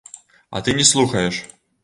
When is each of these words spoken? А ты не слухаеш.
А 0.49 0.61
ты 0.67 0.73
не 0.79 0.83
слухаеш. 0.93 1.45